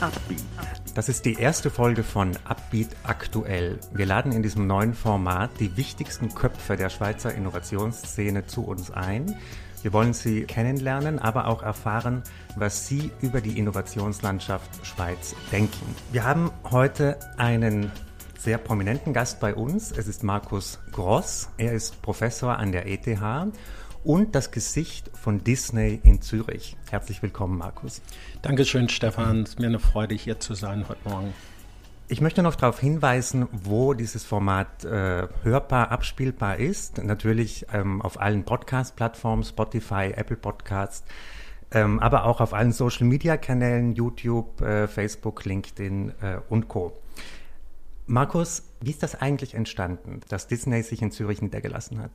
Upbeat. 0.00 0.42
Das 0.94 1.08
ist 1.08 1.24
die 1.24 1.34
erste 1.34 1.70
Folge 1.70 2.02
von 2.02 2.32
Upbeat 2.44 2.88
aktuell. 3.04 3.78
Wir 3.92 4.06
laden 4.06 4.32
in 4.32 4.42
diesem 4.42 4.66
neuen 4.66 4.94
Format 4.94 5.50
die 5.58 5.76
wichtigsten 5.76 6.34
Köpfe 6.34 6.76
der 6.76 6.90
Schweizer 6.90 7.34
Innovationsszene 7.34 8.46
zu 8.46 8.64
uns 8.64 8.90
ein. 8.90 9.34
Wir 9.82 9.92
wollen 9.92 10.12
sie 10.12 10.44
kennenlernen, 10.44 11.18
aber 11.18 11.48
auch 11.48 11.62
erfahren, 11.62 12.22
was 12.56 12.86
sie 12.86 13.10
über 13.22 13.40
die 13.40 13.58
Innovationslandschaft 13.58 14.84
Schweiz 14.84 15.34
denken. 15.50 15.94
Wir 16.12 16.24
haben 16.24 16.50
heute 16.70 17.18
einen 17.38 17.90
sehr 18.38 18.58
prominenten 18.58 19.12
Gast 19.12 19.40
bei 19.40 19.54
uns. 19.54 19.92
Es 19.92 20.08
ist 20.08 20.22
Markus 20.22 20.78
Gross. 20.92 21.48
Er 21.56 21.72
ist 21.72 22.02
Professor 22.02 22.58
an 22.58 22.72
der 22.72 22.86
ETH 22.86 23.06
und 24.06 24.36
das 24.36 24.52
Gesicht 24.52 25.10
von 25.14 25.42
Disney 25.42 26.00
in 26.04 26.22
Zürich. 26.22 26.76
Herzlich 26.90 27.22
willkommen, 27.22 27.58
Markus. 27.58 28.00
Dankeschön, 28.40 28.88
Stefan. 28.88 29.42
Es 29.42 29.50
ist 29.50 29.60
mir 29.60 29.66
eine 29.66 29.80
Freude, 29.80 30.14
hier 30.14 30.38
zu 30.38 30.54
sein 30.54 30.88
heute 30.88 31.08
Morgen. 31.08 31.34
Ich 32.06 32.20
möchte 32.20 32.44
noch 32.44 32.54
darauf 32.54 32.78
hinweisen, 32.78 33.48
wo 33.50 33.94
dieses 33.94 34.22
Format 34.22 34.84
äh, 34.84 35.26
hörbar, 35.42 35.90
abspielbar 35.90 36.56
ist. 36.58 37.02
Natürlich 37.02 37.66
ähm, 37.72 38.00
auf 38.00 38.20
allen 38.20 38.44
Podcast-Plattformen, 38.44 39.42
Spotify, 39.42 40.12
Apple 40.14 40.36
Podcasts, 40.36 41.04
ähm, 41.72 41.98
aber 41.98 42.26
auch 42.26 42.40
auf 42.40 42.54
allen 42.54 42.70
Social-Media-Kanälen, 42.70 43.96
YouTube, 43.96 44.60
äh, 44.60 44.86
Facebook, 44.86 45.44
LinkedIn 45.44 46.12
äh, 46.22 46.36
und 46.48 46.68
Co. 46.68 46.96
Markus, 48.06 48.62
wie 48.80 48.90
ist 48.90 49.02
das 49.02 49.14
eigentlich 49.14 49.54
entstanden, 49.54 50.20
dass 50.28 50.46
Disney 50.46 50.82
sich 50.82 51.02
in 51.02 51.10
Zürich 51.10 51.42
niedergelassen 51.42 51.98
hat? 52.00 52.10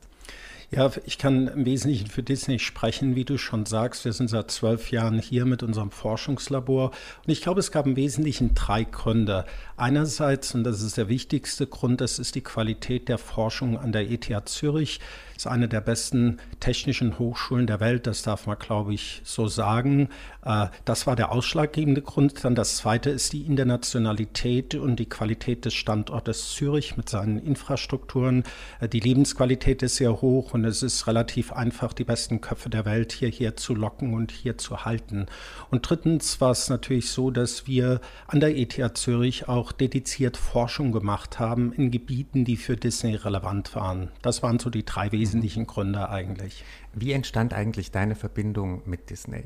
Ja, 0.74 0.90
ich 1.04 1.18
kann 1.18 1.48
im 1.48 1.66
Wesentlichen 1.66 2.06
für 2.06 2.22
Disney 2.22 2.58
sprechen, 2.58 3.14
wie 3.14 3.26
du 3.26 3.36
schon 3.36 3.66
sagst. 3.66 4.06
Wir 4.06 4.14
sind 4.14 4.28
seit 4.28 4.50
zwölf 4.50 4.90
Jahren 4.90 5.18
hier 5.18 5.44
mit 5.44 5.62
unserem 5.62 5.90
Forschungslabor. 5.90 6.92
Und 7.26 7.30
ich 7.30 7.42
glaube, 7.42 7.60
es 7.60 7.72
gab 7.72 7.86
im 7.86 7.94
Wesentlichen 7.94 8.54
drei 8.54 8.84
Gründe. 8.84 9.44
Einerseits, 9.76 10.54
und 10.54 10.64
das 10.64 10.80
ist 10.80 10.96
der 10.96 11.10
wichtigste 11.10 11.66
Grund, 11.66 12.00
das 12.00 12.18
ist 12.18 12.36
die 12.36 12.40
Qualität 12.40 13.10
der 13.10 13.18
Forschung 13.18 13.78
an 13.78 13.92
der 13.92 14.10
ETH 14.10 14.48
Zürich 14.48 15.00
ist 15.42 15.46
eine 15.48 15.68
der 15.68 15.80
besten 15.80 16.38
technischen 16.60 17.18
Hochschulen 17.18 17.66
der 17.66 17.80
Welt, 17.80 18.06
das 18.06 18.22
darf 18.22 18.46
man, 18.46 18.58
glaube 18.58 18.94
ich, 18.94 19.22
so 19.24 19.48
sagen. 19.48 20.08
Äh, 20.44 20.68
das 20.84 21.06
war 21.06 21.16
der 21.16 21.32
ausschlaggebende 21.32 22.00
Grund. 22.00 22.44
Dann 22.44 22.54
das 22.54 22.76
zweite 22.76 23.10
ist 23.10 23.32
die 23.32 23.42
Internationalität 23.42 24.76
und 24.76 24.96
die 24.96 25.08
Qualität 25.08 25.64
des 25.64 25.74
Standortes 25.74 26.51
Zürich 26.52 26.96
mit 26.96 27.08
seinen 27.08 27.38
Infrastrukturen. 27.38 28.44
Äh, 28.80 28.88
die 28.88 29.00
Lebensqualität 29.00 29.82
ist 29.82 29.96
sehr 29.96 30.20
hoch 30.20 30.54
und 30.54 30.64
es 30.64 30.82
ist 30.82 31.06
relativ 31.06 31.52
einfach, 31.52 31.92
die 31.92 32.04
besten 32.04 32.40
Köpfe 32.40 32.70
der 32.70 32.84
Welt 32.84 33.12
hierher 33.12 33.56
zu 33.56 33.74
locken 33.74 34.14
und 34.14 34.30
hier 34.32 34.58
zu 34.58 34.84
halten. 34.84 35.26
Und 35.70 35.88
drittens 35.88 36.40
war 36.40 36.50
es 36.50 36.68
natürlich 36.68 37.10
so, 37.10 37.30
dass 37.30 37.66
wir 37.66 38.00
an 38.26 38.40
der 38.40 38.56
ETH 38.56 38.80
Zürich 38.94 39.48
auch 39.48 39.72
dediziert 39.72 40.36
Forschung 40.36 40.92
gemacht 40.92 41.38
haben 41.38 41.72
in 41.72 41.90
Gebieten, 41.90 42.44
die 42.44 42.56
für 42.56 42.76
Disney 42.76 43.14
relevant 43.14 43.74
waren. 43.74 44.10
Das 44.22 44.42
waren 44.42 44.58
so 44.58 44.70
die 44.70 44.84
drei 44.84 45.10
wesentlichen 45.12 45.32
wesentlichen 45.32 45.66
Gründe 45.66 46.08
eigentlich. 46.08 46.64
Wie 46.92 47.12
entstand 47.12 47.54
eigentlich 47.54 47.90
deine 47.90 48.14
Verbindung 48.14 48.82
mit 48.84 49.10
Disney? 49.10 49.44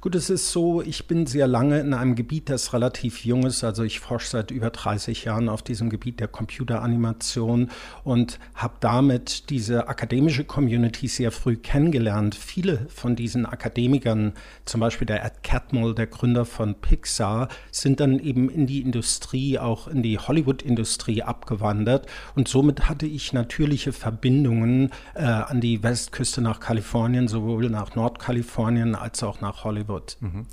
Gut, 0.00 0.14
es 0.14 0.30
ist 0.30 0.52
so, 0.52 0.80
ich 0.80 1.08
bin 1.08 1.26
sehr 1.26 1.48
lange 1.48 1.80
in 1.80 1.92
einem 1.92 2.14
Gebiet, 2.14 2.50
das 2.50 2.72
relativ 2.72 3.24
jung 3.24 3.44
ist. 3.44 3.64
Also 3.64 3.82
ich 3.82 3.98
forsche 3.98 4.28
seit 4.28 4.52
über 4.52 4.70
30 4.70 5.24
Jahren 5.24 5.48
auf 5.48 5.60
diesem 5.60 5.90
Gebiet 5.90 6.20
der 6.20 6.28
Computeranimation 6.28 7.68
und 8.04 8.38
habe 8.54 8.74
damit 8.78 9.50
diese 9.50 9.88
akademische 9.88 10.44
Community 10.44 11.08
sehr 11.08 11.32
früh 11.32 11.56
kennengelernt. 11.56 12.36
Viele 12.36 12.86
von 12.90 13.16
diesen 13.16 13.44
Akademikern, 13.44 14.34
zum 14.66 14.80
Beispiel 14.80 15.06
der 15.06 15.24
Ed 15.24 15.42
Catmull, 15.42 15.96
der 15.96 16.06
Gründer 16.06 16.44
von 16.44 16.76
Pixar, 16.76 17.48
sind 17.72 17.98
dann 17.98 18.20
eben 18.20 18.48
in 18.50 18.68
die 18.68 18.82
Industrie, 18.82 19.58
auch 19.58 19.88
in 19.88 20.04
die 20.04 20.20
Hollywood-Industrie 20.20 21.24
abgewandert. 21.24 22.06
Und 22.36 22.46
somit 22.46 22.88
hatte 22.88 23.06
ich 23.06 23.32
natürliche 23.32 23.92
Verbindungen 23.92 24.92
äh, 25.16 25.24
an 25.24 25.60
die 25.60 25.82
Westküste 25.82 26.40
nach 26.40 26.60
Kalifornien, 26.60 27.26
sowohl 27.26 27.68
nach 27.68 27.96
Nordkalifornien 27.96 28.94
als 28.94 29.24
auch 29.24 29.40
nach 29.40 29.64
Hollywood 29.64 29.87
wird. 29.88 30.18
Mhm. 30.20 30.46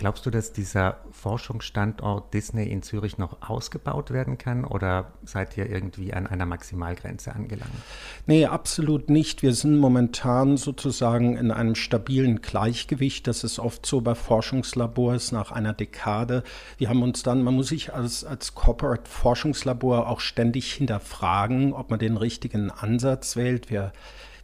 Glaubst 0.00 0.24
du, 0.24 0.30
dass 0.30 0.54
dieser 0.54 0.96
Forschungsstandort 1.10 2.32
Disney 2.32 2.64
in 2.72 2.82
Zürich 2.82 3.18
noch 3.18 3.46
ausgebaut 3.46 4.12
werden 4.12 4.38
kann 4.38 4.64
oder 4.64 5.12
seid 5.26 5.58
ihr 5.58 5.68
irgendwie 5.68 6.14
an 6.14 6.26
einer 6.26 6.46
Maximalgrenze 6.46 7.34
angelangt? 7.34 7.70
Nee, 8.26 8.46
absolut 8.46 9.10
nicht. 9.10 9.42
Wir 9.42 9.52
sind 9.52 9.76
momentan 9.76 10.56
sozusagen 10.56 11.36
in 11.36 11.50
einem 11.50 11.74
stabilen 11.74 12.40
Gleichgewicht. 12.40 13.26
Das 13.26 13.44
ist 13.44 13.58
oft 13.58 13.84
so 13.84 14.00
bei 14.00 14.14
Forschungslabors 14.14 15.32
nach 15.32 15.52
einer 15.52 15.74
Dekade. 15.74 16.44
Wir 16.78 16.88
haben 16.88 17.02
uns 17.02 17.22
dann, 17.22 17.42
man 17.42 17.52
muss 17.52 17.68
sich 17.68 17.92
als, 17.92 18.24
als 18.24 18.54
Corporate 18.54 19.06
Forschungslabor 19.06 20.08
auch 20.08 20.20
ständig 20.20 20.72
hinterfragen, 20.72 21.74
ob 21.74 21.90
man 21.90 21.98
den 21.98 22.16
richtigen 22.16 22.70
Ansatz 22.70 23.36
wählt. 23.36 23.68
Wir 23.68 23.92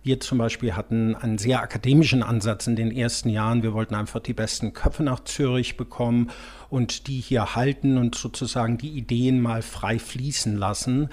wir 0.06 0.20
zum 0.20 0.38
Beispiel 0.38 0.74
hatten 0.74 1.14
einen 1.16 1.36
sehr 1.36 1.60
akademischen 1.60 2.22
Ansatz 2.22 2.66
in 2.66 2.76
den 2.76 2.92
ersten 2.92 3.28
Jahren. 3.28 3.62
Wir 3.62 3.74
wollten 3.74 3.94
einfach 3.94 4.20
die 4.20 4.34
besten 4.34 4.72
Köpfe 4.72 5.02
nach 5.02 5.24
Zürich 5.24 5.76
bekommen 5.76 6.30
und 6.68 7.06
die 7.06 7.20
hier 7.20 7.54
halten 7.54 7.98
und 7.98 8.14
sozusagen 8.14 8.78
die 8.78 8.90
Ideen 8.90 9.40
mal 9.40 9.62
frei 9.62 9.98
fließen 9.98 10.56
lassen. 10.56 11.08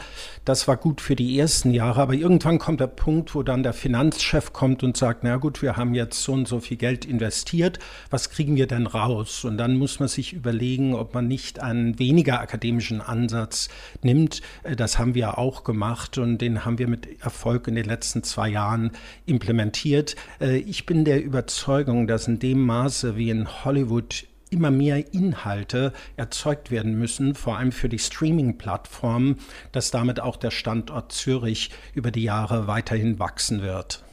Das 0.45 0.67
war 0.67 0.77
gut 0.77 1.01
für 1.01 1.15
die 1.15 1.37
ersten 1.39 1.71
Jahre, 1.71 2.01
aber 2.01 2.13
irgendwann 2.13 2.59
kommt 2.59 2.79
der 2.79 2.87
Punkt, 2.87 3.35
wo 3.35 3.43
dann 3.43 3.63
der 3.63 3.73
Finanzchef 3.73 4.53
kommt 4.53 4.83
und 4.83 4.97
sagt, 4.97 5.23
na 5.23 5.37
gut, 5.37 5.61
wir 5.61 5.77
haben 5.77 5.93
jetzt 5.93 6.23
so 6.23 6.33
und 6.33 6.47
so 6.47 6.59
viel 6.59 6.77
Geld 6.77 7.05
investiert, 7.05 7.79
was 8.09 8.29
kriegen 8.29 8.55
wir 8.55 8.67
denn 8.67 8.87
raus? 8.87 9.43
Und 9.43 9.57
dann 9.57 9.77
muss 9.77 9.99
man 9.99 10.09
sich 10.09 10.33
überlegen, 10.33 10.95
ob 10.95 11.13
man 11.13 11.27
nicht 11.27 11.59
einen 11.59 11.99
weniger 11.99 12.39
akademischen 12.39 13.01
Ansatz 13.01 13.69
nimmt. 14.01 14.41
Äh, 14.63 14.75
das 14.75 14.99
haben 14.99 15.15
wir 15.15 15.37
auch 15.37 15.63
gemacht 15.63 16.17
und 16.17 16.39
den 16.39 16.65
haben 16.65 16.77
wir 16.77 16.87
mit 16.87 17.21
Erfolg 17.21 17.67
in 17.67 17.75
den 17.75 17.85
letzten 17.85 18.23
zwei 18.23 18.49
Jahren 18.49 18.82
implementiert. 19.25 20.16
Äh, 20.39 20.57
ich 20.57 20.85
bin 20.85 21.05
der 21.05 21.23
Überzeugung, 21.23 22.07
dass 22.07 22.27
in 22.27 22.39
dem 22.39 22.66
Maße, 22.66 23.16
wie 23.16 23.29
in 23.29 23.63
Hollywood 23.66 24.25
immer 24.49 24.71
mehr 24.71 25.13
Inhalte 25.13 25.94
erzeugt 26.16 26.71
werden 26.71 26.97
müssen, 26.97 27.35
vor 27.35 27.57
allem 27.57 27.71
für 27.71 27.89
die 27.89 27.99
Streaming-Plattformen, 27.99 29.39
dass 29.71 29.91
damit 29.91 30.19
auch 30.19 30.38
der 30.38 30.51
Standort 30.51 31.11
Zürich 31.11 31.71
über 31.94 32.11
die 32.11 32.23
Jahre 32.23 32.67
weiterhin 32.67 33.19
wachsen 33.19 33.61
wird. 33.61 34.03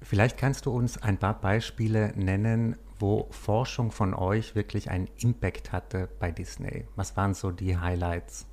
Vielleicht 0.00 0.38
kannst 0.38 0.66
du 0.66 0.70
uns 0.70 1.02
ein 1.02 1.18
paar 1.18 1.40
Beispiele 1.40 2.12
nennen, 2.16 2.76
wo 2.98 3.28
Forschung 3.30 3.90
von 3.90 4.14
euch 4.14 4.54
wirklich 4.54 4.90
einen 4.90 5.08
Impact 5.18 5.72
hatte 5.72 6.08
bei 6.20 6.30
Disney. 6.30 6.86
Was 6.94 7.16
waren 7.16 7.34
so 7.34 7.50
die 7.50 7.76
Highlights? 7.76 8.46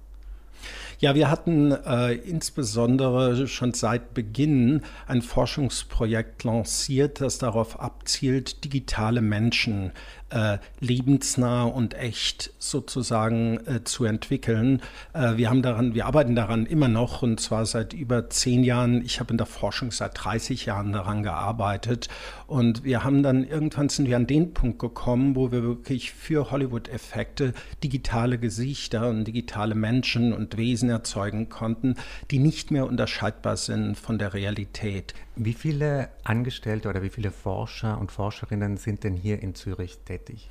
Ja, 1.00 1.16
wir 1.16 1.30
hatten 1.30 1.72
äh, 1.72 2.14
insbesondere 2.14 3.48
schon 3.48 3.74
seit 3.74 4.14
Beginn 4.14 4.82
ein 5.08 5.22
Forschungsprojekt 5.22 6.44
lanciert, 6.44 7.22
das 7.22 7.38
darauf 7.38 7.80
abzielt, 7.80 8.64
digitale 8.66 9.22
Menschen 9.22 9.92
äh, 10.30 10.58
lebensnah 10.80 11.64
und 11.64 11.94
echt 11.94 12.54
sozusagen 12.60 13.60
äh, 13.66 13.84
zu 13.84 14.06
entwickeln. 14.06 14.82
Äh, 15.14 15.38
wir 15.38 15.50
haben 15.50 15.62
daran, 15.62 15.94
wir 15.94 16.06
arbeiten 16.06 16.36
daran 16.36 16.66
immer 16.66 16.88
noch 16.88 17.22
und 17.22 17.40
zwar 17.40 17.66
seit 17.66 17.94
über 17.94 18.30
zehn 18.30 18.64
Jahren. 18.64 19.04
Ich 19.04 19.20
habe 19.20 19.32
in 19.32 19.38
der 19.38 19.48
Forschung 19.48 19.92
seit 19.92 20.24
30 20.24 20.66
Jahren 20.66 20.92
daran 20.92 21.24
gearbeitet 21.24 22.08
und 22.48 22.84
wir 22.84 23.04
haben 23.04 23.24
dann 23.24 23.44
irgendwann 23.44 23.90
sind 23.90 24.08
wir 24.08 24.18
an 24.18 24.28
den 24.28 24.54
Punkt 24.54 24.80
gekommen, 24.80 25.36
wo 25.36 25.52
wir 25.52 25.64
wirklich 25.64 26.12
für 26.12 26.52
Hollywood-Effekte 26.52 27.54
digitale 27.84 28.38
Gesichter 28.38 29.10
und 29.10 29.26
digitale 29.26 29.76
Menschen 29.76 30.34
und 30.34 30.58
Wesen 30.58 30.90
erzeugen 30.90 31.50
konnten, 31.50 31.96
die 32.32 32.40
nicht 32.40 32.72
mehr 32.72 32.86
unterscheidbar 32.86 33.58
sind 33.58 33.98
von 33.98 34.18
der 34.18 34.34
Realität. 34.34 35.14
Wie 35.42 35.54
viele 35.54 36.10
Angestellte 36.26 36.90
oder 36.90 37.02
wie 37.02 37.10
viele 37.10 37.32
Forscher 37.32 37.98
und 37.98 38.12
Forscherinnen 38.12 38.76
sind 38.76 39.06
denn 39.06 39.16
hier 39.16 39.42
in 39.42 39.56
Zürich 39.56 39.98
tätig? 40.00 40.50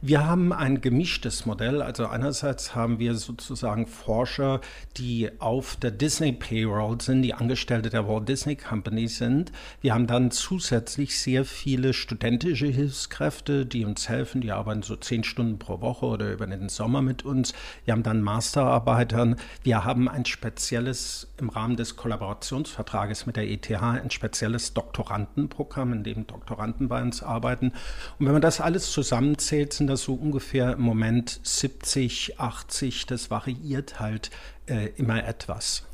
Wir 0.00 0.26
haben 0.26 0.52
ein 0.52 0.80
gemischtes 0.80 1.46
Modell. 1.46 1.80
Also 1.80 2.08
einerseits 2.08 2.74
haben 2.74 2.98
wir 2.98 3.14
sozusagen 3.14 3.86
Forscher, 3.86 4.60
die 4.96 5.30
auf 5.38 5.76
der 5.76 5.92
Disney 5.92 6.32
Payroll 6.32 7.00
sind, 7.00 7.22
die 7.22 7.32
Angestellte 7.32 7.90
der 7.90 8.08
Walt 8.08 8.28
Disney 8.28 8.56
Company 8.56 9.06
sind. 9.06 9.52
Wir 9.80 9.94
haben 9.94 10.08
dann 10.08 10.32
zusätzlich 10.32 11.16
sehr 11.16 11.44
viele 11.44 11.92
studentische 11.92 12.66
Hilfskräfte, 12.66 13.66
die 13.66 13.84
uns 13.84 14.08
helfen. 14.08 14.40
Die 14.40 14.50
arbeiten 14.50 14.82
so 14.82 14.96
zehn 14.96 15.22
Stunden 15.22 15.60
pro 15.60 15.80
Woche 15.80 16.06
oder 16.06 16.32
über 16.32 16.48
den 16.48 16.68
Sommer 16.68 17.02
mit 17.02 17.24
uns. 17.24 17.52
Wir 17.84 17.92
haben 17.92 18.02
dann 18.02 18.20
Masterarbeitern. 18.20 19.36
Wir 19.62 19.84
haben 19.84 20.08
ein 20.08 20.24
spezielles 20.24 21.28
im 21.38 21.50
Rahmen 21.50 21.76
des 21.76 21.94
Kollaborationsvertrages 21.94 23.26
mit 23.26 23.36
der 23.36 23.48
ETH 23.48 23.70
ein 23.70 24.10
spezielles 24.24 24.72
Doktorandenprogramm, 24.72 25.92
in 25.92 26.02
dem 26.02 26.26
Doktoranden 26.26 26.88
bei 26.88 27.02
uns 27.02 27.22
arbeiten. 27.22 27.72
Und 28.18 28.26
wenn 28.26 28.32
man 28.32 28.40
das 28.40 28.60
alles 28.60 28.90
zusammenzählt, 28.90 29.74
sind 29.74 29.86
das 29.86 30.02
so 30.02 30.14
ungefähr 30.14 30.72
im 30.72 30.80
Moment 30.80 31.40
70, 31.42 32.40
80, 32.40 33.04
das 33.04 33.30
variiert 33.30 34.00
halt 34.00 34.30
äh, 34.66 34.88
immer 34.96 35.22
etwas. 35.24 35.86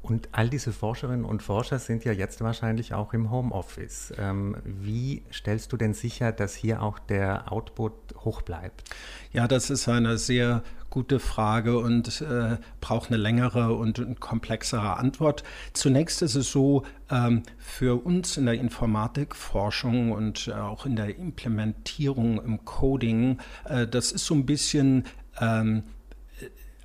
Und 0.00 0.28
all 0.32 0.48
diese 0.48 0.72
Forscherinnen 0.72 1.24
und 1.24 1.42
Forscher 1.42 1.78
sind 1.78 2.04
ja 2.04 2.12
jetzt 2.12 2.40
wahrscheinlich 2.40 2.94
auch 2.94 3.12
im 3.12 3.30
Homeoffice. 3.30 4.12
Ähm, 4.16 4.56
wie 4.64 5.22
stellst 5.32 5.72
du 5.72 5.76
denn 5.76 5.92
sicher, 5.92 6.30
dass 6.32 6.54
hier 6.54 6.82
auch 6.82 6.98
der 6.98 7.50
Output 7.52 7.92
hoch 8.24 8.42
bleibt? 8.42 8.84
Ja, 9.32 9.48
das 9.48 9.70
ist 9.70 9.88
eine 9.88 10.16
sehr 10.16 10.62
gute 10.90 11.20
Frage 11.20 11.78
und 11.78 12.22
äh, 12.22 12.56
braucht 12.80 13.08
eine 13.08 13.18
längere 13.18 13.74
und, 13.74 14.20
komplexere 14.20 14.96
Antwort. 14.96 15.42
Zunächst 15.72 16.22
ist 16.22 16.36
es 16.36 16.50
so, 16.50 16.84
ähm, 17.10 17.42
für 17.58 18.04
uns 18.04 18.36
in 18.36 18.46
der 18.46 18.54
Informatikforschung 18.54 20.12
und 20.12 20.48
äh, 20.48 20.52
auch 20.52 20.86
in 20.86 20.96
der 20.96 21.16
Implementierung 21.18 22.42
im 22.42 22.64
Coding, 22.64 23.38
äh, 23.64 23.86
das 23.86 24.12
ist 24.12 24.26
so 24.26 24.34
ein 24.34 24.46
bisschen 24.46 25.04
ähm, 25.40 25.82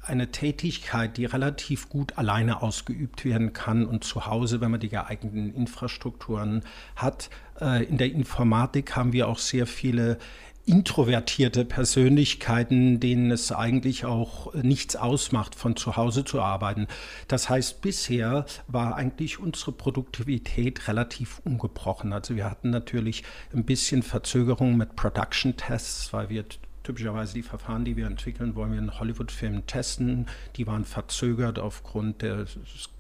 eine 0.06 0.32
Tätigkeit, 0.32 1.18
die 1.18 1.26
relativ 1.26 1.90
gut 1.90 2.18
alleine 2.18 2.62
ausgeübt 2.62 3.26
werden 3.26 3.54
kann 3.54 3.86
und 3.86 4.04
zu 4.04 4.26
Hause, 4.26 4.62
wenn 4.62 4.72
man 4.72 4.80
die 4.80 4.90
geeigneten 4.90 5.54
Infrastrukturen 5.56 6.64
hat. 6.96 7.30
Äh, 7.60 7.86
in 7.86 7.98
der 7.98 8.12
Informatik 8.12 8.96
haben 8.96 9.14
wir 9.14 9.28
auch 9.28 9.40
sehr 9.40 9.66
viele 9.66 10.18
introvertierte 10.66 11.66
Persönlichkeiten, 11.66 13.00
denen 13.00 13.32
es 13.32 13.52
eigentlich 13.52 14.06
auch 14.06 14.54
nichts 14.54 14.96
ausmacht, 14.96 15.56
von 15.56 15.76
zu 15.76 15.98
Hause 15.98 16.24
zu 16.24 16.42
arbeiten. 16.42 16.88
Das 17.28 17.50
heißt, 17.50 17.82
bisher 17.82 18.46
war 18.68 18.96
eigentlich 18.96 19.40
unsere 19.40 19.74
Produktivität 19.74 20.88
relativ 20.88 21.42
ungebrochen. 21.44 22.14
Also 22.14 22.36
wir 22.36 22.50
hatten 22.50 22.70
natürlich 22.70 23.24
ein 23.54 23.66
bisschen 23.66 24.04
Verzögerung 24.04 24.78
mit 24.78 24.96
Production 24.96 25.58
Tests, 25.58 26.14
weil 26.14 26.30
wir 26.30 26.46
typischerweise 26.84 27.34
die 27.34 27.44
Verfahren, 27.44 27.86
die 27.86 27.98
wir 27.98 28.08
entwickeln, 28.08 28.56
wollen 28.56 28.72
wir 28.72 28.80
in 28.80 29.00
Hollywood-Filmen 29.00 29.66
testen. 29.66 30.28
Die 30.56 30.68
waren 30.68 30.86
verzögert 30.86 31.60
aufgrund 31.60 32.22
der, 32.22 32.46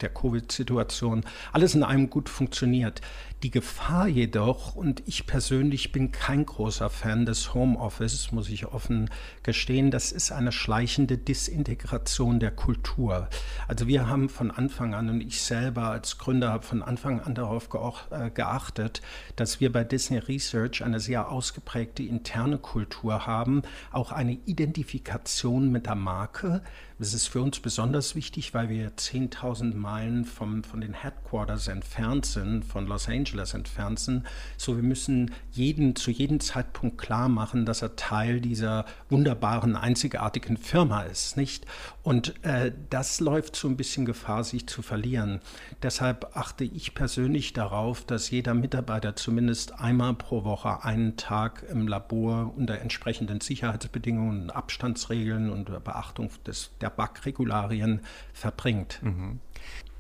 der 0.01 0.09
Covid-Situation. 0.09 1.23
Alles 1.51 1.75
in 1.75 1.83
einem 1.83 2.09
gut 2.09 2.29
funktioniert. 2.29 3.01
Die 3.43 3.51
Gefahr 3.51 4.07
jedoch, 4.07 4.75
und 4.75 5.03
ich 5.05 5.27
persönlich 5.27 5.91
bin 5.91 6.13
kein 6.13 6.45
großer 6.45 6.89
Fan 6.89 7.25
des 7.25 7.53
Homeoffice, 7.53 8.31
muss 8.31 8.47
ich 8.49 8.67
offen 8.67 9.09
gestehen, 9.43 9.91
das 9.91 10.13
ist 10.13 10.31
eine 10.31 10.53
schleichende 10.53 11.17
Disintegration 11.17 12.39
der 12.39 12.51
Kultur. 12.51 13.27
Also 13.67 13.87
wir 13.87 14.07
haben 14.07 14.29
von 14.29 14.49
Anfang 14.49 14.93
an, 14.93 15.09
und 15.09 15.19
ich 15.19 15.41
selber 15.41 15.89
als 15.89 16.17
Gründer 16.17 16.53
habe 16.53 16.63
von 16.63 16.81
Anfang 16.81 17.19
an 17.19 17.35
darauf 17.35 17.67
äh, 18.11 18.29
geachtet, 18.29 19.01
dass 19.35 19.59
wir 19.59 19.73
bei 19.73 19.83
Disney 19.83 20.19
Research 20.19 20.81
eine 20.81 21.01
sehr 21.01 21.29
ausgeprägte 21.29 22.03
interne 22.03 22.57
Kultur 22.57 23.27
haben, 23.27 23.63
auch 23.91 24.11
eine 24.11 24.33
Identifikation 24.45 25.71
mit 25.71 25.85
der 25.85 25.95
Marke, 25.95 26.61
das 27.03 27.13
ist 27.13 27.27
für 27.27 27.41
uns 27.41 27.59
besonders 27.59 28.15
wichtig, 28.15 28.53
weil 28.53 28.69
wir 28.69 28.91
10.000 28.91 29.75
Meilen 29.75 30.23
vom, 30.23 30.63
von 30.63 30.79
den 30.79 30.93
Headquarters 30.93 31.67
entfernt 31.67 32.25
sind, 32.25 32.63
von 32.63 32.87
Los 32.87 33.09
Angeles 33.09 33.53
entfernt 33.53 33.99
sind. 33.99 34.25
So, 34.55 34.77
wir 34.77 34.83
müssen 34.83 35.31
jeden, 35.51 35.97
zu 35.97 36.11
jedem 36.11 36.39
Zeitpunkt 36.39 36.97
klar 36.97 37.27
machen, 37.27 37.65
dass 37.65 37.81
er 37.81 37.97
Teil 37.97 38.39
dieser 38.39 38.85
wunderbaren, 39.09 39.75
einzigartigen 39.75 40.55
Firma 40.55 41.01
ist, 41.01 41.35
nicht? 41.35 41.65
Und 42.03 42.41
äh, 42.45 42.71
das 42.89 43.19
läuft 43.19 43.57
so 43.57 43.67
ein 43.67 43.75
bisschen 43.75 44.05
Gefahr, 44.05 44.45
sich 44.45 44.65
zu 44.67 44.81
verlieren. 44.81 45.41
Deshalb 45.81 46.37
achte 46.37 46.63
ich 46.63 46.95
persönlich 46.95 47.51
darauf, 47.51 48.05
dass 48.05 48.29
jeder 48.29 48.53
Mitarbeiter 48.53 49.17
zumindest 49.17 49.77
einmal 49.77 50.13
pro 50.13 50.45
Woche 50.45 50.85
einen 50.85 51.17
Tag 51.17 51.65
im 51.69 51.85
Labor 51.85 52.53
unter 52.55 52.79
entsprechenden 52.79 53.41
Sicherheitsbedingungen, 53.41 54.51
Abstandsregeln 54.51 55.49
und 55.49 55.83
Beachtung 55.83 56.29
des, 56.45 56.71
der 56.79 56.92
Backregularien 56.95 58.01
verbringt. 58.33 58.99
Mhm. 59.01 59.39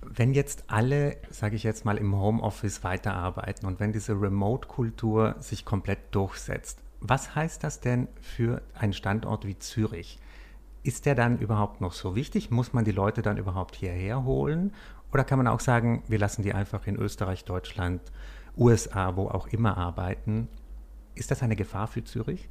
Wenn 0.01 0.33
jetzt 0.33 0.65
alle, 0.67 1.17
sage 1.29 1.55
ich 1.55 1.63
jetzt 1.63 1.85
mal, 1.85 1.97
im 1.97 2.15
Homeoffice 2.15 2.83
weiterarbeiten 2.83 3.65
und 3.65 3.79
wenn 3.79 3.93
diese 3.93 4.13
Remote-Kultur 4.19 5.35
sich 5.39 5.63
komplett 5.63 5.99
durchsetzt, 6.11 6.79
was 6.99 7.35
heißt 7.35 7.63
das 7.63 7.79
denn 7.79 8.07
für 8.21 8.61
einen 8.73 8.93
Standort 8.93 9.45
wie 9.45 9.57
Zürich? 9.59 10.19
Ist 10.83 11.05
der 11.05 11.15
dann 11.15 11.37
überhaupt 11.39 11.79
noch 11.79 11.93
so 11.93 12.15
wichtig? 12.15 12.51
Muss 12.51 12.73
man 12.73 12.83
die 12.85 12.91
Leute 12.91 13.21
dann 13.21 13.37
überhaupt 13.37 13.75
hierher 13.75 14.23
holen? 14.23 14.73
Oder 15.13 15.23
kann 15.23 15.37
man 15.37 15.47
auch 15.47 15.59
sagen, 15.59 16.03
wir 16.07 16.17
lassen 16.17 16.43
die 16.43 16.53
einfach 16.53 16.87
in 16.87 16.95
Österreich, 16.95 17.45
Deutschland, 17.45 18.01
USA, 18.57 19.15
wo 19.15 19.27
auch 19.27 19.47
immer 19.47 19.77
arbeiten? 19.77 20.47
Ist 21.15 21.31
das 21.31 21.43
eine 21.43 21.55
Gefahr 21.55 21.87
für 21.87 22.03
Zürich? 22.03 22.49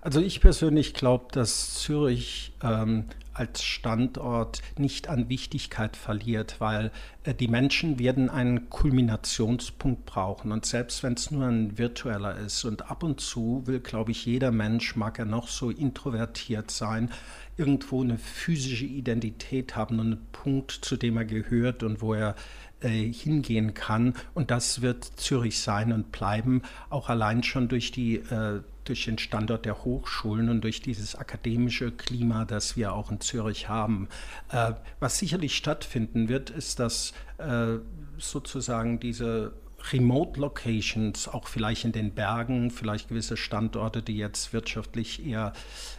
Also 0.00 0.20
ich 0.20 0.40
persönlich 0.40 0.94
glaube, 0.94 1.26
dass 1.32 1.74
Zürich 1.74 2.54
ähm, 2.62 3.04
als 3.34 3.62
Standort 3.62 4.62
nicht 4.78 5.08
an 5.08 5.28
Wichtigkeit 5.28 5.96
verliert, 5.96 6.56
weil 6.58 6.90
äh, 7.24 7.34
die 7.34 7.48
Menschen 7.48 7.98
werden 7.98 8.30
einen 8.30 8.70
Kulminationspunkt 8.70 10.06
brauchen. 10.06 10.52
Und 10.52 10.66
selbst 10.66 11.02
wenn 11.02 11.14
es 11.14 11.30
nur 11.30 11.46
ein 11.46 11.78
virtueller 11.78 12.36
ist 12.36 12.64
und 12.64 12.90
ab 12.90 13.02
und 13.02 13.20
zu 13.20 13.62
will, 13.66 13.80
glaube 13.80 14.10
ich, 14.10 14.26
jeder 14.26 14.50
Mensch, 14.50 14.96
mag 14.96 15.18
er 15.18 15.24
noch 15.24 15.48
so 15.48 15.70
introvertiert 15.70 16.70
sein, 16.70 17.10
irgendwo 17.56 18.02
eine 18.02 18.18
physische 18.18 18.86
Identität 18.86 19.76
haben 19.76 19.98
und 20.00 20.06
einen 20.06 20.26
Punkt, 20.32 20.72
zu 20.72 20.96
dem 20.96 21.16
er 21.16 21.24
gehört 21.24 21.82
und 21.82 22.00
wo 22.00 22.14
er 22.14 22.34
äh, 22.82 23.12
hingehen 23.12 23.74
kann. 23.74 24.14
Und 24.34 24.50
das 24.50 24.82
wird 24.82 25.04
Zürich 25.04 25.60
sein 25.60 25.92
und 25.92 26.12
bleiben, 26.12 26.62
auch 26.90 27.08
allein 27.08 27.42
schon 27.42 27.68
durch 27.68 27.92
die 27.92 28.16
äh, 28.16 28.60
durch 28.84 29.04
den 29.04 29.18
Standort 29.18 29.64
der 29.64 29.84
Hochschulen 29.84 30.48
und 30.48 30.62
durch 30.62 30.80
dieses 30.80 31.14
akademische 31.14 31.92
Klima, 31.92 32.44
das 32.44 32.76
wir 32.76 32.94
auch 32.94 33.10
in 33.12 33.20
Zürich 33.20 33.68
haben. 33.68 34.08
Äh, 34.50 34.72
was 34.98 35.18
sicherlich 35.18 35.56
stattfinden 35.56 36.28
wird, 36.28 36.50
ist, 36.50 36.80
dass 36.80 37.12
äh, 37.38 37.76
sozusagen 38.18 38.98
diese 38.98 39.52
Remote 39.90 40.38
Locations, 40.40 41.28
auch 41.28 41.48
vielleicht 41.48 41.84
in 41.84 41.92
den 41.92 42.12
Bergen, 42.12 42.70
vielleicht 42.70 43.08
gewisse 43.08 43.36
Standorte, 43.36 44.02
die 44.02 44.16
jetzt 44.16 44.52
wirtschaftlich 44.52 45.26
eher 45.26 45.52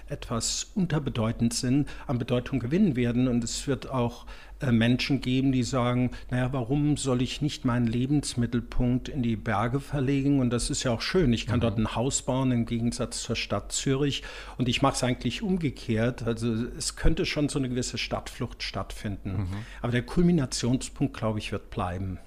etwas 0.08 0.72
unterbedeutend 0.76 1.54
sind, 1.54 1.90
an 2.08 2.18
Bedeutung 2.18 2.60
gewinnen 2.60 2.96
werden. 2.96 3.28
Und 3.28 3.44
es 3.44 3.68
wird 3.68 3.90
auch 3.90 4.26
äh, 4.60 4.72
Menschen 4.72 5.22
geben, 5.22 5.52
die 5.52 5.64
sagen, 5.64 6.12
naja, 6.30 6.54
warum 6.54 6.98
soll 6.98 7.22
ich 7.22 7.42
nicht 7.42 7.66
meinen 7.66 7.88
Lebensmittelpunkt 7.88 9.10
in 9.10 9.24
die 9.24 9.36
Berge 9.36 9.80
verlegen? 9.80 10.40
Und 10.40 10.52
das 10.52 10.70
ist 10.70 10.84
ja 10.84 10.92
auch 10.92 11.02
schön. 11.02 11.34
Ich 11.34 11.48
kann 11.48 11.58
mhm. 11.58 11.62
dort 11.62 11.78
ein 11.78 11.96
Haus 11.96 12.22
bauen 12.22 12.52
im 12.52 12.66
Gegensatz 12.66 13.24
zur 13.24 13.36
Stadt 13.36 13.72
Zürich. 13.72 14.24
Und 14.58 14.70
ich 14.70 14.82
mache 14.82 14.96
es 14.96 15.04
eigentlich 15.04 15.42
umgekehrt. 15.42 16.24
Also 16.24 16.54
es 16.78 16.96
könnte 16.96 17.26
schon 17.26 17.50
so 17.50 17.60
eine 17.60 17.70
gewisse 17.70 17.98
Stadtflucht 17.98 18.64
stattfinden. 18.64 19.32
Mhm. 19.32 19.48
Aber 19.82 19.92
der 19.92 20.04
Kulminationspunkt, 20.04 21.16
glaube 21.18 21.40
ich, 21.40 21.52
wird 21.52 21.70
bleiben. 21.70 22.20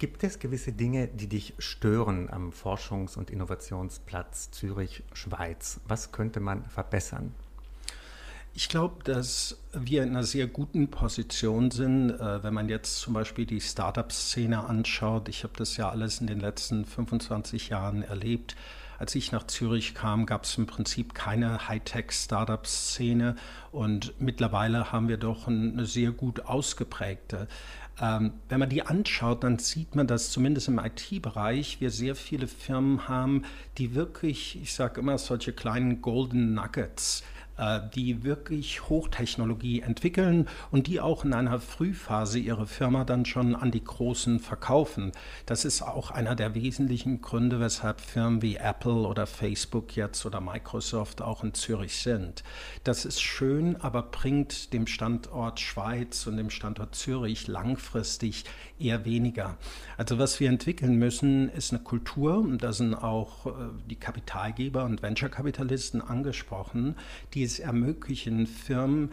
Gibt 0.00 0.24
es 0.24 0.38
gewisse 0.38 0.72
Dinge, 0.72 1.08
die 1.08 1.26
dich 1.26 1.52
stören 1.58 2.30
am 2.30 2.52
Forschungs- 2.52 3.18
und 3.18 3.28
Innovationsplatz 3.28 4.50
Zürich-Schweiz? 4.50 5.78
Was 5.86 6.10
könnte 6.10 6.40
man 6.40 6.64
verbessern? 6.64 7.34
Ich 8.54 8.70
glaube, 8.70 9.04
dass 9.04 9.58
wir 9.74 10.02
in 10.02 10.08
einer 10.08 10.24
sehr 10.24 10.46
guten 10.46 10.88
Position 10.88 11.70
sind, 11.70 12.12
äh, 12.12 12.42
wenn 12.42 12.54
man 12.54 12.70
jetzt 12.70 13.00
zum 13.00 13.12
Beispiel 13.12 13.44
die 13.44 13.60
Startup-Szene 13.60 14.64
anschaut. 14.64 15.28
Ich 15.28 15.44
habe 15.44 15.52
das 15.58 15.76
ja 15.76 15.90
alles 15.90 16.22
in 16.22 16.28
den 16.28 16.40
letzten 16.40 16.86
25 16.86 17.68
Jahren 17.68 18.02
erlebt. 18.02 18.56
Als 18.98 19.14
ich 19.14 19.32
nach 19.32 19.46
Zürich 19.46 19.94
kam, 19.94 20.26
gab 20.26 20.44
es 20.44 20.58
im 20.58 20.66
Prinzip 20.66 21.14
keine 21.14 21.68
Hightech-Startup-Szene 21.68 23.36
und 23.72 24.12
mittlerweile 24.20 24.92
haben 24.92 25.08
wir 25.08 25.16
doch 25.16 25.46
eine 25.46 25.86
sehr 25.86 26.10
gut 26.10 26.40
ausgeprägte. 26.40 27.48
Ähm, 28.00 28.32
wenn 28.48 28.60
man 28.60 28.70
die 28.70 28.82
anschaut, 28.82 29.44
dann 29.44 29.58
sieht 29.58 29.94
man, 29.94 30.06
dass 30.06 30.30
zumindest 30.30 30.68
im 30.68 30.78
IT-Bereich 30.78 31.80
wir 31.80 31.90
sehr 31.90 32.14
viele 32.16 32.46
Firmen 32.48 33.08
haben, 33.08 33.42
die 33.76 33.94
wirklich, 33.94 34.58
ich 34.62 34.72
sage 34.72 35.00
immer, 35.00 35.18
solche 35.18 35.52
kleinen 35.52 36.00
Golden 36.00 36.54
Nuggets 36.54 37.20
äh, 37.20 37.39
die 37.94 38.24
wirklich 38.24 38.88
Hochtechnologie 38.88 39.80
entwickeln 39.80 40.48
und 40.70 40.86
die 40.86 41.00
auch 41.00 41.24
in 41.24 41.34
einer 41.34 41.60
Frühphase 41.60 42.38
ihre 42.38 42.66
Firma 42.66 43.04
dann 43.04 43.24
schon 43.24 43.54
an 43.54 43.70
die 43.70 43.84
Großen 43.84 44.40
verkaufen. 44.40 45.12
Das 45.46 45.64
ist 45.64 45.82
auch 45.82 46.10
einer 46.10 46.34
der 46.34 46.54
wesentlichen 46.54 47.20
Gründe, 47.20 47.60
weshalb 47.60 48.00
Firmen 48.00 48.42
wie 48.42 48.56
Apple 48.56 49.06
oder 49.06 49.26
Facebook 49.26 49.96
jetzt 49.96 50.24
oder 50.24 50.40
Microsoft 50.40 51.22
auch 51.22 51.44
in 51.44 51.54
Zürich 51.54 51.96
sind. 51.96 52.42
Das 52.84 53.04
ist 53.04 53.20
schön, 53.20 53.76
aber 53.76 54.02
bringt 54.02 54.72
dem 54.72 54.86
Standort 54.86 55.60
Schweiz 55.60 56.26
und 56.26 56.36
dem 56.36 56.50
Standort 56.50 56.94
Zürich 56.94 57.46
langfristig 57.46 58.44
eher 58.80 59.04
weniger. 59.04 59.56
Also 59.96 60.18
was 60.18 60.40
wir 60.40 60.48
entwickeln 60.48 60.96
müssen, 60.96 61.48
ist 61.50 61.72
eine 61.72 61.82
Kultur, 61.82 62.38
und 62.38 62.62
da 62.62 62.72
sind 62.72 62.94
auch 62.94 63.46
äh, 63.46 63.50
die 63.88 63.96
Kapitalgeber 63.96 64.84
und 64.84 65.02
Venture-Kapitalisten 65.02 66.00
angesprochen, 66.00 66.96
die 67.34 67.42
es 67.42 67.58
ermöglichen, 67.58 68.46
Firmen 68.46 69.10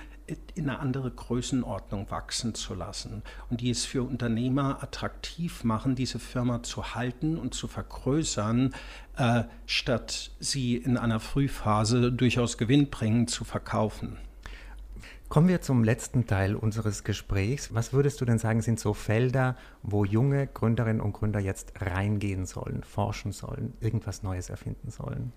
in 0.56 0.70
eine 0.70 0.80
andere 0.80 1.10
Größenordnung 1.10 2.12
wachsen 2.12 2.54
zu 2.54 2.74
lassen 2.74 3.24
und 3.50 3.62
die 3.62 3.70
es 3.70 3.86
für 3.86 4.04
Unternehmer 4.04 4.84
attraktiv 4.84 5.64
machen, 5.64 5.96
diese 5.96 6.20
Firma 6.20 6.64
zu 6.64 6.96
halten 6.96 7.38
und 7.38 7.54
zu 7.54 7.68
vergrößern, 7.68 8.74
äh, 9.16 9.44
statt 9.66 10.32
sie 10.40 10.76
in 10.76 10.98
einer 10.98 11.20
Frühphase 11.20 12.12
durchaus 12.12 12.58
gewinnbringend 12.58 13.30
zu 13.30 13.46
verkaufen. 13.46 14.18
Kommen 15.30 15.50
wir 15.50 15.60
zum 15.60 15.84
letzten 15.84 16.26
Teil 16.26 16.56
unseres 16.56 17.04
Gesprächs. 17.04 17.74
Was 17.74 17.92
würdest 17.92 18.22
du 18.22 18.26
denn 18.26 18.40
sagen, 18.40 18.62
sind 18.62 18.80
so 18.80 18.94
Felder, 18.94 19.58
wo 19.84 20.06
junge 20.06 20.48
Gründerinnen 20.48 21.02
und 21.02 21.12
Gründer 21.12 21.40
jetzt 21.42 21.74
reingehen 21.82 22.46
sollen, 22.46 22.84
forschen 22.84 23.34
sollen, 23.34 23.74
irgendwas 23.82 24.24
Neues 24.24 24.50
erfinden 24.50 24.90
sollen? 24.90 25.34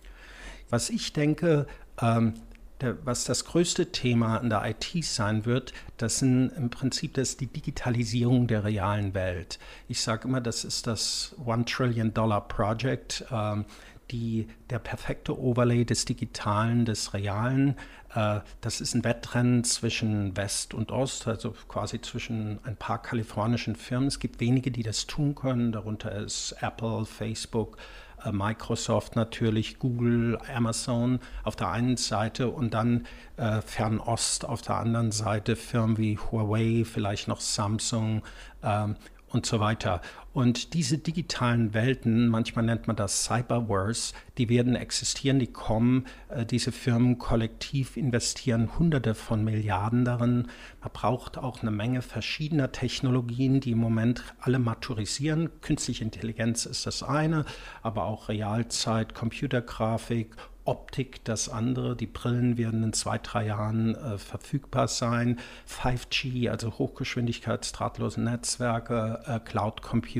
Was 0.68 0.90
ich 0.90 1.12
denke, 1.12 1.66
ähm, 2.00 2.34
der, 2.80 3.04
was 3.04 3.24
das 3.24 3.44
größte 3.44 3.90
Thema 3.90 4.38
an 4.38 4.48
der 4.48 4.64
IT 4.64 5.04
sein 5.04 5.44
wird, 5.44 5.72
das 5.96 6.20
sind 6.20 6.50
im 6.50 6.70
Prinzip 6.70 7.14
das 7.14 7.36
die 7.36 7.48
Digitalisierung 7.48 8.46
der 8.46 8.64
realen 8.64 9.12
Welt. 9.14 9.58
Ich 9.88 10.00
sage 10.00 10.28
immer, 10.28 10.40
das 10.40 10.64
ist 10.64 10.86
das 10.86 11.34
One 11.44 11.64
Trillion 11.64 12.14
Dollar 12.14 12.46
Project. 12.46 13.24
Ähm, 13.32 13.64
die, 14.10 14.48
der 14.70 14.78
perfekte 14.78 15.38
Overlay 15.38 15.84
des 15.84 16.04
Digitalen, 16.04 16.84
des 16.84 17.14
Realen. 17.14 17.76
Äh, 18.14 18.40
das 18.60 18.80
ist 18.80 18.94
ein 18.94 19.04
Wettrennen 19.04 19.64
zwischen 19.64 20.36
West 20.36 20.74
und 20.74 20.92
Ost, 20.92 21.28
also 21.28 21.54
quasi 21.68 22.00
zwischen 22.00 22.58
ein 22.64 22.76
paar 22.76 23.00
kalifornischen 23.00 23.76
Firmen. 23.76 24.08
Es 24.08 24.18
gibt 24.18 24.40
wenige, 24.40 24.70
die 24.70 24.82
das 24.82 25.06
tun 25.06 25.34
können. 25.34 25.72
Darunter 25.72 26.12
ist 26.12 26.56
Apple, 26.60 27.04
Facebook, 27.04 27.76
äh, 28.24 28.32
Microsoft 28.32 29.16
natürlich, 29.16 29.78
Google, 29.78 30.38
Amazon 30.54 31.20
auf 31.44 31.56
der 31.56 31.70
einen 31.70 31.96
Seite 31.96 32.48
und 32.48 32.74
dann 32.74 33.06
äh, 33.36 33.60
Fernost 33.60 34.44
auf 34.44 34.62
der 34.62 34.76
anderen 34.76 35.12
Seite 35.12 35.56
Firmen 35.56 35.98
wie 35.98 36.18
Huawei, 36.18 36.84
vielleicht 36.84 37.28
noch 37.28 37.40
Samsung 37.40 38.22
ähm, 38.62 38.96
und 39.28 39.46
so 39.46 39.60
weiter. 39.60 40.00
Und 40.32 40.74
diese 40.74 40.96
digitalen 40.96 41.74
Welten, 41.74 42.28
manchmal 42.28 42.64
nennt 42.64 42.86
man 42.86 42.94
das 42.94 43.24
Cyberverse, 43.24 44.14
die 44.38 44.48
werden 44.48 44.76
existieren, 44.76 45.40
die 45.40 45.48
kommen. 45.48 46.06
Äh, 46.28 46.46
diese 46.46 46.70
Firmen 46.70 47.18
kollektiv 47.18 47.96
investieren 47.96 48.78
Hunderte 48.78 49.14
von 49.14 49.42
Milliarden 49.42 50.04
darin. 50.04 50.46
Man 50.80 50.90
braucht 50.92 51.36
auch 51.36 51.62
eine 51.62 51.72
Menge 51.72 52.00
verschiedener 52.00 52.70
Technologien, 52.70 53.60
die 53.60 53.72
im 53.72 53.78
Moment 53.78 54.22
alle 54.38 54.60
maturisieren. 54.60 55.50
Künstliche 55.62 56.04
Intelligenz 56.04 56.64
ist 56.64 56.86
das 56.86 57.02
eine, 57.02 57.44
aber 57.82 58.04
auch 58.04 58.28
Realzeit, 58.28 59.14
Computergrafik 59.14 60.36
Optik 60.64 61.24
das 61.24 61.48
andere. 61.48 61.96
Die 61.96 62.06
Brillen 62.06 62.56
werden 62.56 62.84
in 62.84 62.92
zwei, 62.92 63.18
drei 63.18 63.46
Jahren 63.46 63.94
äh, 63.94 64.18
verfügbar 64.18 64.88
sein. 64.88 65.38
5G, 65.68 66.48
also 66.50 66.78
Hochgeschwindigkeitsdrahtlose 66.78 68.20
Netzwerke, 68.20 69.20
äh, 69.26 69.40
Cloud 69.40 69.82
Computing. 69.82 70.19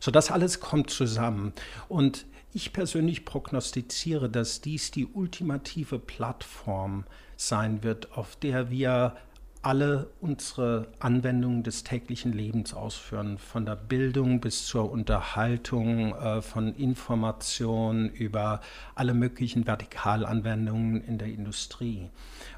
So 0.00 0.10
das 0.10 0.30
alles 0.30 0.60
kommt 0.60 0.90
zusammen. 0.90 1.52
Und 1.88 2.26
ich 2.52 2.72
persönlich 2.72 3.24
prognostiziere, 3.24 4.30
dass 4.30 4.60
dies 4.60 4.90
die 4.90 5.06
ultimative 5.06 5.98
Plattform 5.98 7.04
sein 7.36 7.82
wird, 7.82 8.12
auf 8.16 8.36
der 8.36 8.70
wir 8.70 9.16
alle 9.64 10.10
unsere 10.20 10.88
Anwendungen 10.98 11.62
des 11.62 11.84
täglichen 11.84 12.32
Lebens 12.32 12.74
ausführen, 12.74 13.38
von 13.38 13.64
der 13.64 13.76
Bildung 13.76 14.40
bis 14.40 14.66
zur 14.66 14.90
Unterhaltung, 14.90 16.14
äh, 16.14 16.42
von 16.42 16.74
Information 16.74 18.10
über 18.10 18.60
alle 18.94 19.14
möglichen 19.14 19.64
Vertikalanwendungen 19.64 21.02
in 21.02 21.16
der 21.18 21.28
Industrie. 21.28 22.10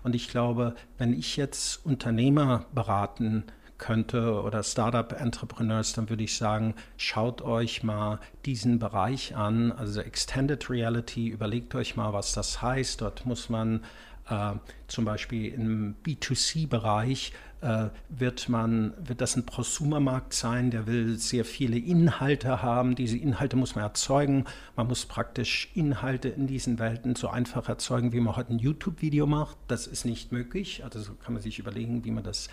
Und 0.02 0.14
ich 0.14 0.28
glaube, 0.28 0.74
wenn 0.98 1.12
ich 1.12 1.36
jetzt 1.36 1.86
Unternehmer 1.86 2.66
beraten 2.74 3.44
könnte 3.78 4.42
oder 4.42 4.62
Startup-Entrepreneurs, 4.62 5.92
dann 5.92 6.08
würde 6.08 6.24
ich 6.24 6.36
sagen, 6.36 6.74
schaut 6.96 7.42
euch 7.42 7.82
mal 7.82 8.20
diesen 8.44 8.78
Bereich 8.78 9.36
an, 9.36 9.72
also 9.72 10.00
Extended 10.00 10.68
Reality, 10.70 11.28
überlegt 11.28 11.74
euch 11.74 11.96
mal, 11.96 12.12
was 12.12 12.32
das 12.32 12.62
heißt. 12.62 13.00
Dort 13.00 13.26
muss 13.26 13.48
man 13.48 13.84
äh, 14.28 14.52
zum 14.88 15.04
Beispiel 15.04 15.52
im 15.52 15.96
B2C-Bereich 16.04 17.32
äh, 17.62 17.88
wird 18.08 18.48
wird 18.48 19.20
das 19.20 19.36
ein 19.36 19.46
Prosumermarkt 19.46 20.34
sein, 20.34 20.70
der 20.70 20.86
will 20.86 21.18
sehr 21.18 21.44
viele 21.44 21.78
Inhalte 21.78 22.62
haben. 22.62 22.94
Diese 22.94 23.16
Inhalte 23.16 23.56
muss 23.56 23.74
man 23.74 23.84
erzeugen. 23.84 24.44
Man 24.76 24.86
muss 24.86 25.06
praktisch 25.06 25.70
Inhalte 25.74 26.28
in 26.28 26.46
diesen 26.46 26.78
Welten 26.78 27.16
so 27.16 27.28
einfach 27.28 27.68
erzeugen, 27.68 28.12
wie 28.12 28.20
man 28.20 28.36
heute 28.36 28.52
ein 28.52 28.58
YouTube-Video 28.58 29.26
macht. 29.26 29.56
Das 29.68 29.86
ist 29.86 30.04
nicht 30.04 30.32
möglich. 30.32 30.84
Also 30.84 31.00
so 31.00 31.14
kann 31.14 31.32
man 31.32 31.42
sich 31.42 31.58
überlegen, 31.58 32.04
wie 32.04 32.10
man 32.10 32.24
das 32.24 32.48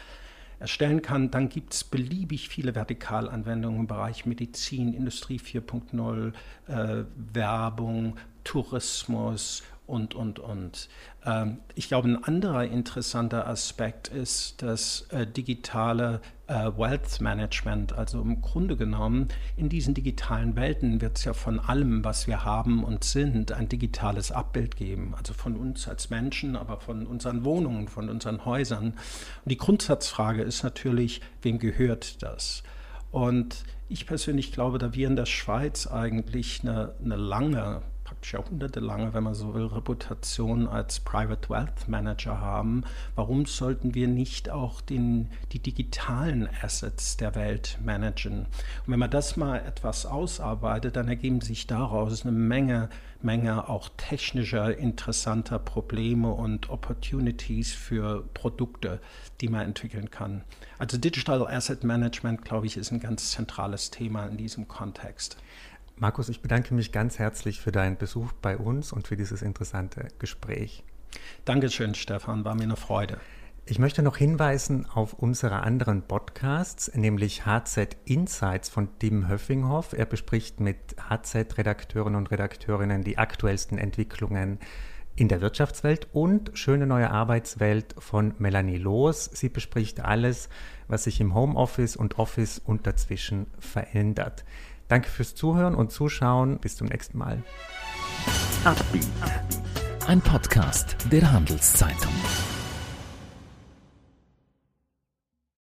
erstellen 0.59 1.01
kann. 1.01 1.31
Dann 1.31 1.49
gibt 1.49 1.73
es 1.73 1.83
beliebig 1.83 2.49
viele 2.49 2.73
Vertikalanwendungen 2.73 3.81
im 3.81 3.87
Bereich 3.87 4.25
Medizin, 4.25 4.93
Industrie 4.93 5.39
4.0, 5.39 6.33
äh, 6.67 7.05
Werbung, 7.33 8.17
Tourismus 8.43 9.63
und, 9.87 10.15
und, 10.15 10.39
und. 10.39 10.89
Ähm, 11.25 11.59
ich 11.75 11.87
glaube, 11.87 12.09
ein 12.09 12.23
anderer 12.23 12.65
interessanter 12.65 13.47
Aspekt 13.47 14.07
ist 14.07 14.61
das 14.61 15.07
äh, 15.11 15.27
digitale 15.27 16.21
äh, 16.53 16.77
Wealth 16.77 17.19
Management. 17.19 17.93
Also 17.93 18.21
im 18.21 18.41
Grunde 18.41 18.77
genommen, 18.77 19.27
in 19.57 19.69
diesen 19.69 19.93
digitalen 19.93 20.55
Welten 20.55 21.01
wird 21.01 21.17
es 21.17 21.25
ja 21.25 21.33
von 21.33 21.59
allem, 21.59 22.03
was 22.03 22.27
wir 22.27 22.45
haben 22.45 22.83
und 22.83 23.03
sind, 23.03 23.51
ein 23.51 23.67
digitales 23.67 24.31
Abbild 24.31 24.75
geben. 24.75 25.15
Also 25.17 25.33
von 25.33 25.55
uns 25.55 25.87
als 25.87 26.09
Menschen, 26.09 26.55
aber 26.55 26.79
von 26.79 27.07
unseren 27.07 27.43
Wohnungen, 27.43 27.87
von 27.87 28.09
unseren 28.09 28.45
Häusern. 28.45 28.85
Und 28.85 29.49
die 29.49 29.57
Grundsatzfrage 29.57 30.43
ist 30.43 30.63
natürlich, 30.63 31.21
wem 31.41 31.57
gehört 31.57 32.21
das? 32.21 32.63
Und 33.11 33.63
ich 33.89 34.05
persönlich 34.05 34.51
glaube, 34.51 34.77
da 34.77 34.93
wir 34.93 35.07
in 35.07 35.15
der 35.15 35.25
Schweiz 35.25 35.87
eigentlich 35.87 36.61
eine, 36.61 36.93
eine 37.03 37.15
lange 37.15 37.81
jahrhundertelange, 38.21 39.13
wenn 39.13 39.23
man 39.23 39.33
so 39.33 39.53
will, 39.53 39.65
Reputation 39.65 40.67
als 40.67 40.99
Private 40.99 41.49
Wealth 41.49 41.87
Manager 41.87 42.39
haben, 42.39 42.83
warum 43.15 43.45
sollten 43.45 43.95
wir 43.95 44.07
nicht 44.07 44.49
auch 44.49 44.81
den, 44.81 45.29
die 45.51 45.59
digitalen 45.59 46.49
Assets 46.61 47.17
der 47.17 47.35
Welt 47.35 47.79
managen? 47.83 48.39
Und 48.39 48.47
wenn 48.87 48.99
man 48.99 49.11
das 49.11 49.37
mal 49.37 49.57
etwas 49.57 50.05
ausarbeitet, 50.05 50.95
dann 50.95 51.07
ergeben 51.07 51.41
sich 51.41 51.67
daraus 51.67 52.23
eine 52.23 52.31
Menge, 52.31 52.89
Menge 53.21 53.69
auch 53.69 53.89
technischer, 53.95 54.77
interessanter 54.77 55.57
Probleme 55.57 56.31
und 56.31 56.69
Opportunities 56.69 57.71
für 57.71 58.23
Produkte, 58.33 58.99
die 59.41 59.47
man 59.47 59.61
entwickeln 59.61 60.11
kann. 60.11 60.43
Also 60.77 60.97
Digital 60.97 61.47
Asset 61.47 61.83
Management, 61.83 62.43
glaube 62.43 62.67
ich, 62.67 62.75
ist 62.75 62.91
ein 62.91 62.99
ganz 62.99 63.31
zentrales 63.31 63.91
Thema 63.91 64.25
in 64.25 64.37
diesem 64.37 64.67
Kontext. 64.67 65.37
Markus, 65.95 66.29
ich 66.29 66.41
bedanke 66.41 66.73
mich 66.73 66.91
ganz 66.91 67.19
herzlich 67.19 67.61
für 67.61 67.71
deinen 67.71 67.97
Besuch 67.97 68.31
bei 68.33 68.57
uns 68.57 68.91
und 68.91 69.07
für 69.07 69.15
dieses 69.15 69.41
interessante 69.41 70.07
Gespräch. 70.19 70.83
Dankeschön, 71.45 71.93
Stefan, 71.95 72.43
war 72.43 72.55
mir 72.55 72.63
eine 72.63 72.75
Freude. 72.75 73.19
Ich 73.65 73.79
möchte 73.79 74.03
noch 74.03 74.17
hinweisen 74.17 74.85
auf 74.87 75.13
unsere 75.13 75.61
anderen 75.61 76.01
Podcasts, 76.01 76.93
nämlich 76.95 77.45
HZ 77.45 77.95
Insights 78.03 78.67
von 78.67 78.89
Tim 78.99 79.29
Höffinghoff. 79.29 79.93
Er 79.93 80.05
bespricht 80.05 80.59
mit 80.59 80.77
HZ-Redakteuren 81.09 82.15
und 82.15 82.29
Redakteurinnen 82.29 83.03
die 83.03 83.17
aktuellsten 83.17 83.77
Entwicklungen 83.77 84.59
in 85.15 85.29
der 85.29 85.39
Wirtschaftswelt 85.39 86.07
und 86.11 86.51
Schöne 86.55 86.87
neue 86.87 87.09
Arbeitswelt 87.09 87.95
von 87.99 88.33
Melanie 88.37 88.77
Loos. 88.77 89.29
Sie 89.31 89.49
bespricht 89.49 90.01
alles, 90.01 90.49
was 90.89 91.05
sich 91.05 91.21
im 91.21 91.33
Homeoffice 91.33 91.95
und 91.95 92.19
Office 92.19 92.59
und 92.59 92.85
dazwischen 92.85 93.47
verändert. 93.59 94.43
Danke 94.93 95.09
fürs 95.09 95.33
Zuhören 95.33 95.73
und 95.73 95.91
Zuschauen. 95.91 96.59
Bis 96.59 96.77
zum 96.77 96.85
nächsten 96.85 97.17
Mal. 97.17 97.41
Ein 100.05 100.21
Podcast 100.21 100.95
der 101.11 101.31
Handelszeitung. 101.31 102.13